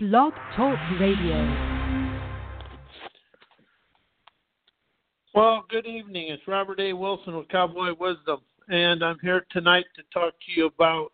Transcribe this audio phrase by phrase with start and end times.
[0.00, 1.34] Blog Talk Radio.
[5.34, 6.28] Well, good evening.
[6.28, 6.92] It's Robert A.
[6.92, 8.38] Wilson with Cowboy Wisdom,
[8.68, 11.10] and I'm here tonight to talk to you about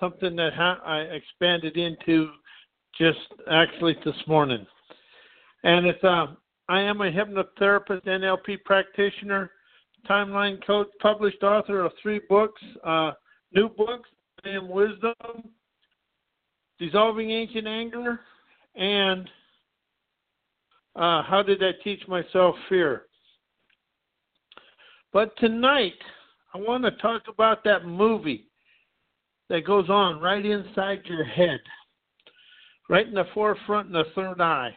[0.00, 2.30] something that ha- I expanded into
[2.98, 3.18] just
[3.50, 4.66] actually this morning.
[5.64, 6.28] And it's uh,
[6.70, 9.50] I am a hypnotherapist, NLP practitioner,
[10.08, 13.10] timeline coach, published author of three books, uh,
[13.52, 14.08] new books,
[14.42, 15.12] I Am Wisdom,
[16.78, 18.20] Dissolving Ancient Anger,
[18.74, 19.28] and
[20.96, 23.02] uh, How Did I Teach Myself Fear?
[25.12, 25.94] But tonight,
[26.52, 28.48] I want to talk about that movie
[29.48, 31.60] that goes on right inside your head,
[32.88, 34.74] right in the forefront and the third eye.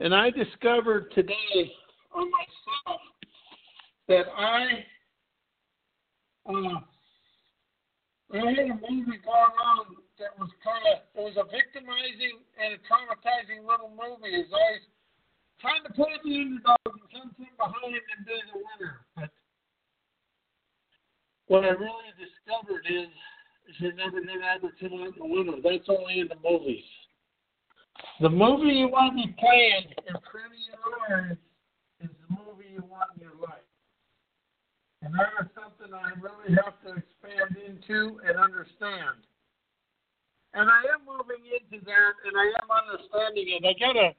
[0.00, 1.72] And I discovered today
[2.12, 3.00] on myself
[4.08, 4.84] that I
[6.46, 6.80] uh,
[8.32, 12.72] I had a movie going on that was kind of it was a victimizing and
[12.72, 14.32] a traumatizing little movie.
[14.32, 14.80] It's always
[15.60, 19.04] trying to play the underdog and come from behind and be the winner.
[19.12, 19.28] But
[21.52, 23.12] what I really discovered is,
[23.68, 25.60] is you're never going to ever come out the winner.
[25.60, 26.88] That's only in the movies.
[28.24, 31.36] The movie you want to be playing in front of your eyes
[32.00, 33.68] is the movie you want in your life.
[35.04, 39.20] And that is something I really have to expand into and understand.
[40.54, 43.64] And I am moving into that, and I am understanding it.
[43.66, 44.14] I got a,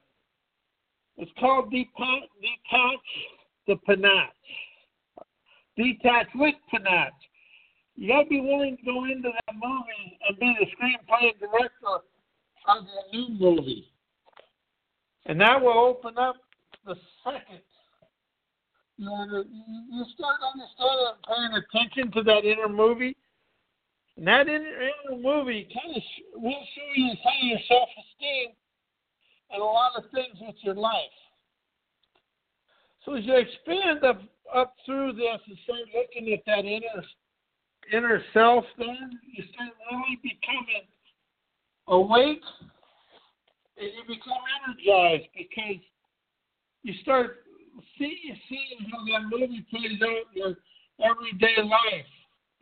[1.16, 3.08] it's called Detach,
[3.66, 4.30] the Panache.
[5.76, 7.12] Detach with Panache.
[7.96, 12.04] You got to be willing to go into that movie and be the screenplay director
[12.68, 13.88] of the new movie.
[15.24, 16.36] And that will open up
[16.84, 17.62] the second.
[18.98, 19.44] You, know,
[19.90, 23.16] you start understanding and paying attention to that inner movie.
[24.16, 26.02] And that inner, inner movie kind of
[26.36, 28.54] will show you how your self esteem
[29.50, 31.16] and a lot of things with your life.
[33.04, 34.20] So as you expand up
[34.54, 37.04] up through this and start looking at that inner
[37.92, 40.86] inner self, then you start really becoming
[41.88, 42.42] awake
[43.78, 45.82] and you become energized because
[46.82, 47.46] you start
[47.98, 50.54] see, seeing how that movie plays out in your
[51.04, 52.10] everyday life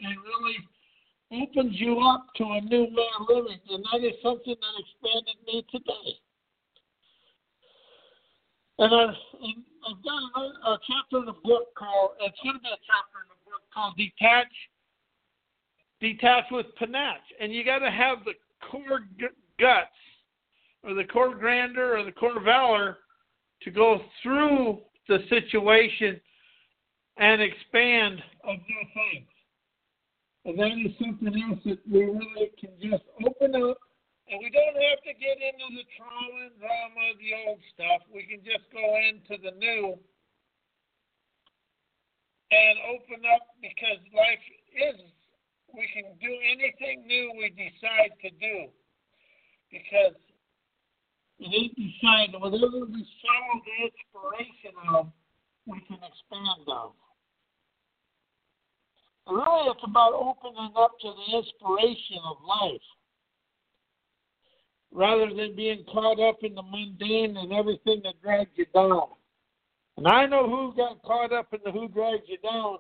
[0.00, 0.58] and really
[1.42, 3.60] opens you up to a new way of living.
[3.70, 6.18] And that is something that expanded me today.
[8.78, 9.14] And I've,
[9.88, 13.22] I've got a, a chapter in the book called, it's going to be a chapter
[13.22, 14.52] in the book called Detach,
[16.00, 17.32] Detach with Panache.
[17.40, 18.32] And you got to have the
[18.70, 19.26] core g-
[19.60, 19.88] guts
[20.82, 22.98] or the core grandeur or the core valor
[23.62, 26.20] to go through the situation
[27.16, 29.28] and expand of new things.
[30.44, 33.81] And that is something else that we really can just open up.
[34.28, 38.05] And we don't have to get into the trauma and drama of the old stuff.
[38.12, 39.97] We can just go into the new
[42.53, 45.00] and open up because life is,
[45.72, 48.69] we can do anything new we decide to do.
[49.72, 50.16] Because
[51.41, 55.09] it we decide whatever we follow the inspiration of,
[55.66, 56.93] we can expand of.
[59.28, 62.80] Really, it's about opening up to the inspiration of life
[64.92, 69.08] rather than being caught up in the mundane and everything that drags you down.
[69.96, 72.78] And I know who got caught up in the who drags you down.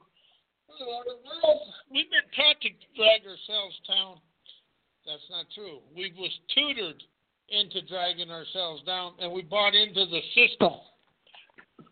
[1.90, 4.16] We've been taught to drag ourselves down.
[5.06, 5.80] That's not true.
[5.96, 7.02] We was tutored
[7.48, 10.72] into dragging ourselves down, and we bought into the system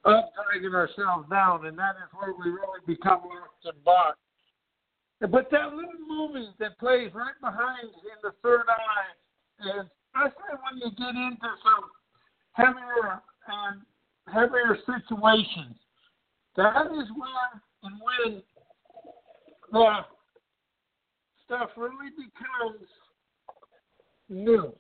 [0.05, 4.17] of dragging ourselves down, and that is where we really become lost and bought.
[5.31, 9.15] But that little movie that plays right behind in the third eye,
[9.61, 11.85] and especially when you get into some
[12.53, 13.83] heavier and
[14.27, 15.77] heavier situations,
[16.57, 18.43] that is where and when
[19.71, 20.01] the
[21.45, 22.89] stuff really becomes
[24.29, 24.75] new.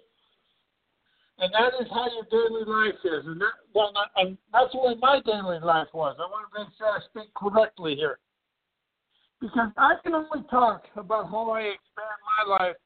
[1.38, 3.26] And that is how your daily life is.
[3.26, 6.16] And, that, well, and that's the way my daily life was.
[6.18, 8.18] I want to make sure I speak correctly here.
[9.42, 12.76] Because I can only talk about how I expand my life.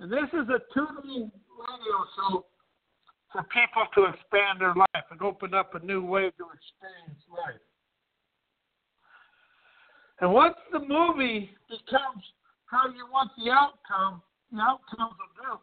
[0.00, 2.44] And this is a tutoring radio show
[3.32, 7.64] for people to expand their life and open up a new way to experience life.
[10.20, 12.22] And once the movie becomes
[12.66, 14.20] how you want the outcome,
[14.52, 15.58] the outcomes will do.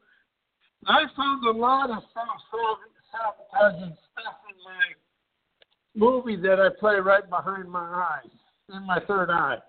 [0.88, 4.96] I found a lot of self-sabotaging stuff in my
[5.96, 8.32] movie that I play right behind my eyes,
[8.74, 9.60] in my third eye.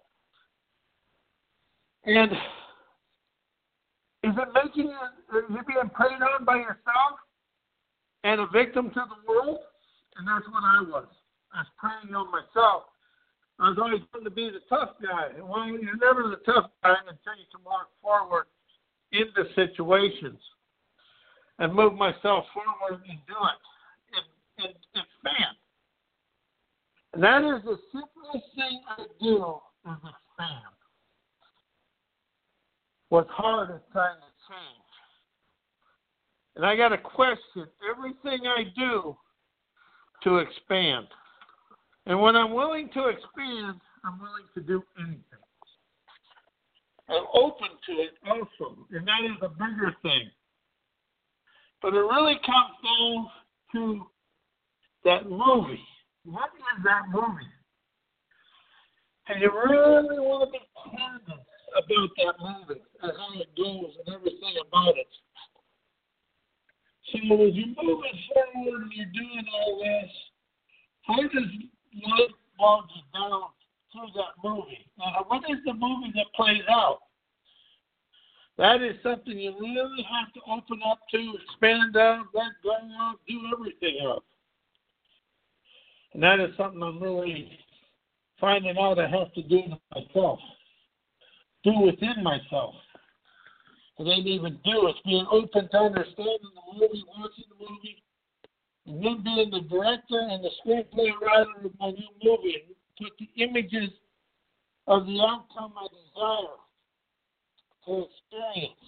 [2.05, 2.39] And Is
[4.35, 4.99] it making you,
[5.35, 7.21] it being preyed on by yourself
[8.25, 9.61] and a victim to the world?
[10.17, 11.07] And that's what I was.
[11.55, 12.85] I was preying on myself.
[13.61, 15.29] I was always going to be the tough guy.
[15.41, 18.47] Well, you're never the tough guy until you can walk forward
[19.13, 20.41] into situations
[21.59, 23.61] and move myself forward and do it
[24.17, 24.25] and,
[24.67, 25.57] and expand.
[27.15, 30.75] And that is the simplest thing I do is expand.
[33.12, 34.91] What's hard is trying to change.
[36.56, 39.14] And I got to question everything I do
[40.25, 41.09] to expand.
[42.06, 45.44] And when I'm willing to expand, I'm willing to do anything.
[47.11, 50.31] I'm open to it also, and that is a bigger thing.
[51.82, 53.26] But it really comes down
[53.73, 54.06] to
[55.05, 55.85] that movie.
[56.25, 57.53] What is that movie?
[59.29, 60.65] And you really want to be
[60.97, 61.44] candid
[61.77, 65.09] about that movie and how it goes and everything about it.
[67.11, 70.11] So as you're moving forward and you're doing all this,
[71.03, 71.51] how does
[72.07, 73.43] life bogs you down
[73.93, 74.87] through that movie?
[74.99, 77.01] Now, what is the movie that plays out?
[78.59, 83.17] That is something you really have to open up to, expand out, let go of,
[83.27, 84.23] do everything of.
[86.15, 87.59] And that is something I'm really
[88.39, 89.63] finding out I have to do
[89.95, 90.39] myself,
[91.64, 92.75] do within myself.
[93.99, 94.88] It ain't even do.
[94.88, 98.03] It's being open to understanding the movie, watching the movie,
[98.87, 103.12] and then being the director and the screenplay writer of my new movie and put
[103.19, 103.91] the images
[104.87, 106.56] of the outcome I desire
[107.87, 108.79] to experience.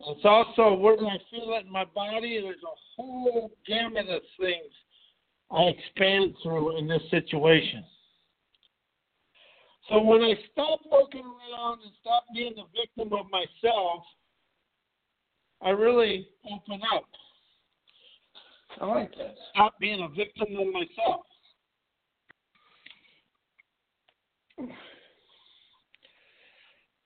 [0.00, 2.40] It's also where I feel it in my body.
[2.42, 4.72] There's a whole gamut of things
[5.50, 7.84] I expand through in this situation.
[9.92, 14.02] So when I stop looking around and stop being the victim of myself,
[15.60, 17.04] I really open up.
[18.80, 19.34] I like that.
[19.52, 21.26] Stop being a victim of myself.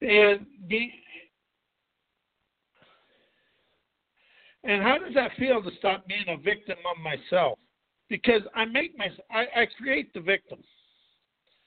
[0.00, 0.92] And be,
[4.62, 7.58] and how does that feel to stop being a victim of myself?
[8.08, 10.62] Because I make my I, I create the victim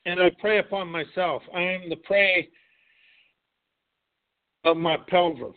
[0.09, 1.43] and I prey upon myself.
[1.53, 2.49] I am the prey
[4.65, 5.55] of my pelvis,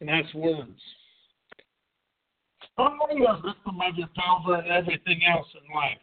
[0.00, 0.80] and that's words.
[2.78, 5.98] I'm only a victim of your pelvis and everything else in life.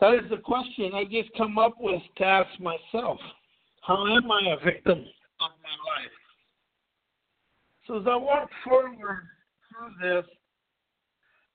[0.00, 3.18] That is the question I just come up with to ask myself.
[3.82, 6.16] How am I a victim of my life?
[7.86, 9.26] So as I walk forward
[9.68, 10.24] through this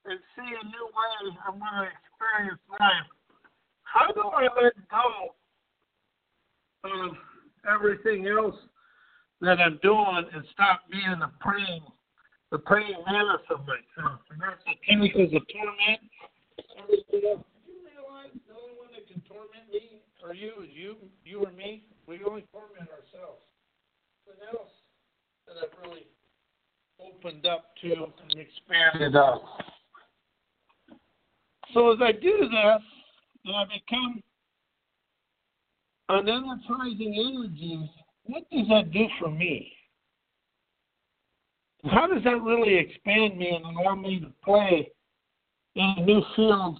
[0.06, 3.08] and see a new way I'm going to experience life,
[3.84, 5.36] how do I let go
[6.84, 7.16] of
[7.68, 8.56] everything else
[9.42, 11.84] that I'm doing and stop being the praying,
[12.52, 14.20] the praying mantis of myself?
[14.32, 16.00] And that's the chemicals of torment,
[16.80, 17.44] everything else
[18.48, 21.86] the only one that can torment me or you is you, you or me.
[22.08, 23.42] We only torment ourselves.
[24.26, 24.74] Nothing else
[25.48, 26.08] that I've really
[27.00, 29.44] opened up to and expanded up.
[31.76, 32.82] So as I do this,
[33.46, 34.24] and I become
[36.10, 37.92] an energizing energy,
[38.24, 39.72] what does that do for me?
[41.84, 44.90] How does that really expand me and allow me to play
[45.76, 46.80] in a new field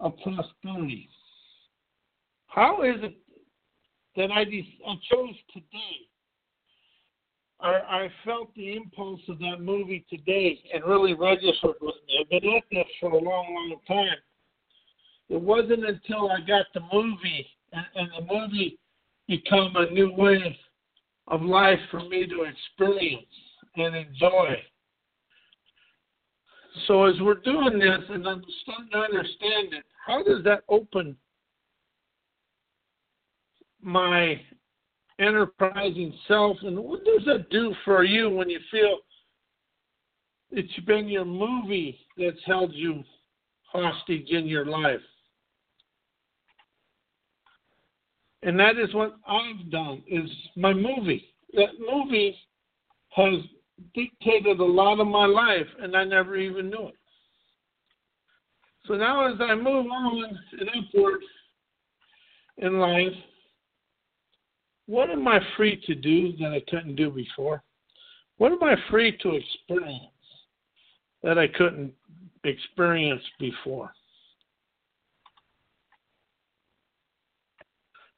[0.00, 1.08] of prosperity.
[2.46, 3.16] How is it
[4.16, 6.08] that I, de- I chose today?
[7.64, 12.18] I, I felt the impulse of that movie today and really registered with me.
[12.20, 14.18] I've been at this for a long, long time.
[15.30, 18.78] It wasn't until I got the movie and, and the movie
[19.26, 20.58] become a new way
[21.28, 23.24] of life for me to experience
[23.76, 24.62] and enjoy.
[26.86, 31.16] So as we're doing this and I'm starting to understand it, how does that open
[33.80, 34.38] my
[35.18, 38.98] enterprising self and what does that do for you when you feel
[40.50, 43.02] it's been your movie that's held you
[43.64, 45.00] hostage in your life?
[48.42, 51.34] And that is what I've done is my movie.
[51.54, 52.36] That movie
[53.10, 53.34] has
[53.94, 56.96] dictated a lot of my life, and I never even knew it.
[58.86, 61.20] So now, as I move on and upward
[62.58, 63.14] in life,
[64.86, 67.62] what am I free to do that I couldn't do before?
[68.36, 70.04] What am I free to experience
[71.22, 71.92] that I couldn't
[72.44, 73.92] experience before?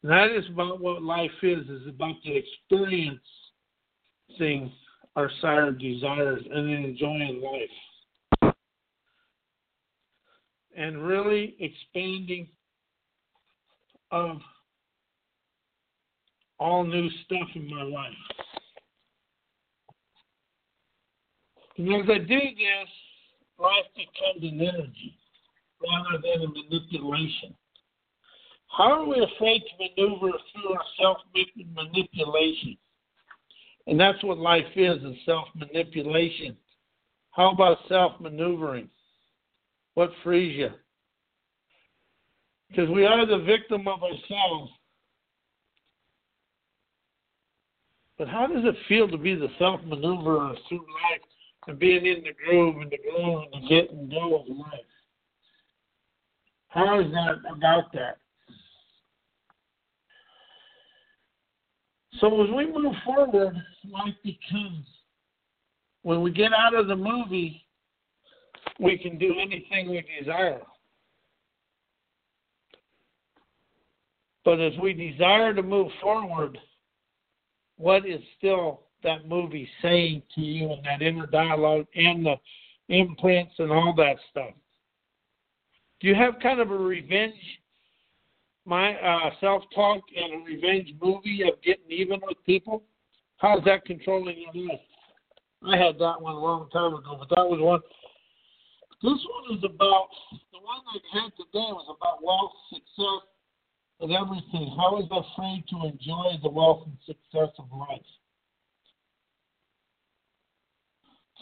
[0.02, 3.20] And that is about what life is, is about the experiencing
[5.16, 8.54] our sire desires and enjoying life.
[10.76, 12.48] And really expanding
[14.10, 14.38] of
[16.58, 18.12] all new stuff in my life.
[21.78, 22.88] And as I do this,
[23.58, 25.18] life becomes an energy
[25.82, 27.54] rather than a manipulation.
[28.68, 32.76] How are we afraid to maneuver through our self manipulation?
[33.86, 36.56] And that's what life is, is self manipulation.
[37.30, 38.88] How about self maneuvering?
[39.94, 40.70] What frees you?
[42.68, 44.72] Because we are the victim of ourselves.
[48.18, 51.20] But how does it feel to be the self maneuverer through life
[51.66, 54.80] and being in the groove and the groove and the get and go of life?
[56.68, 58.18] How is that about that?
[62.20, 63.54] So as we move forward,
[63.84, 64.86] life becomes
[66.06, 67.64] when we get out of the movie,
[68.78, 70.60] we can do anything we desire.
[74.44, 76.58] But as we desire to move forward,
[77.76, 82.36] what is still that movie saying to you and that inner dialogue and the
[82.88, 84.54] imprints and all that stuff?
[86.00, 87.34] Do you have kind of a revenge
[88.66, 92.82] my uh, self talk and a revenge movie of getting even with people?
[93.38, 94.80] How's that controlling your life?
[95.66, 97.80] I had that one a long time ago, but that was one.
[99.02, 100.08] This one is about
[100.52, 103.28] the one I had today was about wealth, success,
[104.00, 104.74] and everything.
[104.76, 108.00] How is afraid to enjoy the wealth and success of life?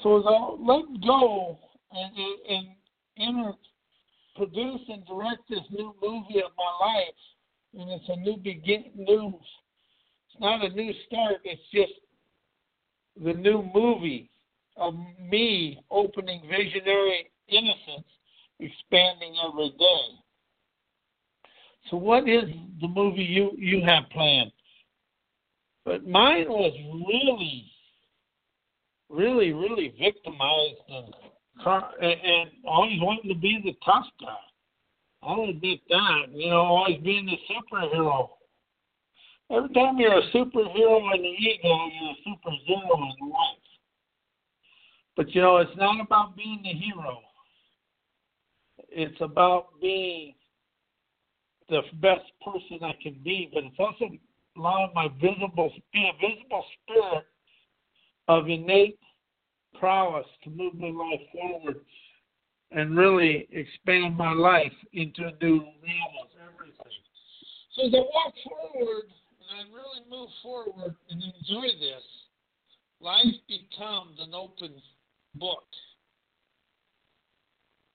[0.03, 1.59] So as I let go
[1.93, 2.13] and,
[2.49, 2.67] and
[3.19, 3.53] enter
[4.37, 9.39] produce and direct this new movie of my life, and it's a new begin, new.
[10.29, 11.37] It's not a new start.
[11.45, 11.93] It's just
[13.23, 14.31] the new movie
[14.77, 14.95] of
[15.31, 18.07] me opening visionary innocence,
[18.59, 20.24] expanding every day.
[21.91, 22.45] So, what is
[22.81, 24.53] the movie you you have planned?
[25.85, 26.73] But mine was
[27.07, 27.71] really,
[29.11, 31.15] really, really victimized and
[32.01, 34.37] and always wanting to be the tough guy.
[35.23, 36.27] I'll admit that.
[36.33, 38.31] You know, always being the superhero.
[39.51, 43.65] Every time you're a superhero in the ego, you're a super zero in life.
[45.17, 47.19] But you know, it's not about being the hero.
[48.89, 50.35] It's about being
[51.69, 54.11] the best person I can be, but it's also
[54.57, 57.27] allowing my visible, be a visible spirit
[58.29, 58.99] of innate
[59.79, 61.81] prowess to move my life forward
[62.71, 66.93] and really expand my life into a new realm of everything.
[67.75, 72.03] So as I walk forward and I really move forward and enjoy this,
[73.01, 74.75] life becomes an open
[75.35, 75.65] book.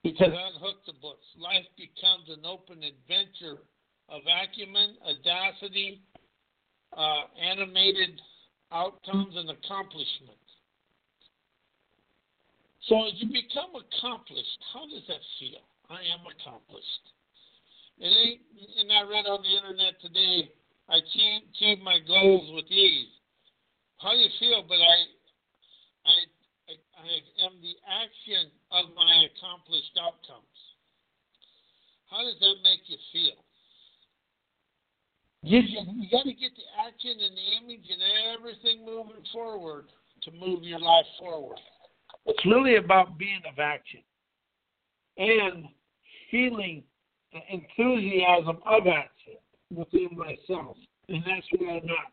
[0.02, 1.26] Because I unhook the books.
[1.36, 3.60] Life becomes an open adventure
[4.08, 6.00] of acumen, audacity,
[6.96, 8.20] uh, animated
[8.72, 10.40] outcomes, and accomplishments.
[12.88, 15.60] So as you become accomplished, how does that feel?
[15.90, 17.04] I am accomplished.
[18.00, 18.40] And,
[18.80, 20.50] and I read on the internet today,
[20.88, 23.12] I achieved my goals with ease.
[23.98, 24.64] How do you feel?
[24.66, 24.96] But I,
[27.00, 30.60] I, am the action of my accomplished outcomes.
[32.10, 33.40] How does that make you feel?
[35.42, 38.02] You, you got to get the action and the image and
[38.36, 39.86] everything moving forward
[40.24, 41.56] to move your life forward.
[42.26, 44.00] It's really about being of action
[45.16, 45.64] and
[46.30, 46.82] feeling
[47.32, 49.40] the enthusiasm of action
[49.70, 50.76] within myself.
[51.08, 52.12] And that's where I'm at.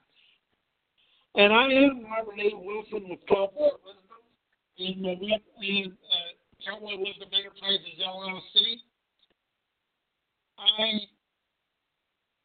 [1.35, 2.55] And I am Robert A.
[2.55, 4.06] Wilson with Wisdom
[4.77, 6.31] in the in, uh,
[6.61, 8.81] Cowboy Wisdom Enterprises LLC.
[10.57, 11.01] I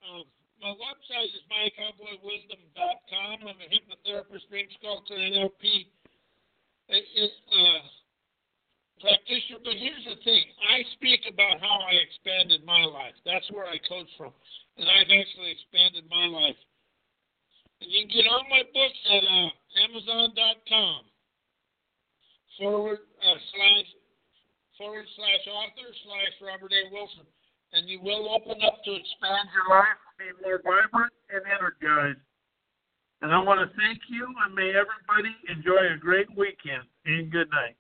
[0.05, 0.25] uh,
[0.61, 3.37] my website is mycowboywisdom.com.
[3.43, 5.89] I'm a hypnotherapist, dream sculptor, NLP
[6.89, 7.83] uh,
[9.01, 9.61] practitioner.
[9.65, 13.17] But here's the thing: I speak about how I expanded my life.
[13.25, 14.33] That's where I coach from,
[14.77, 16.61] and I've actually expanded my life.
[17.81, 19.49] And you can get all my books at uh,
[19.89, 21.12] Amazon.com
[22.59, 23.89] forward uh, slash
[24.79, 26.83] forward slash author slash Robert A.
[26.93, 27.27] Wilson,
[27.73, 32.21] and you will open up to expand your life, be more vibrant and energized.
[33.23, 36.83] And I want to thank you, and may everybody enjoy a great weekend.
[37.07, 37.79] And good night.